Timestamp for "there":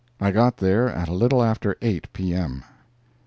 0.57-0.89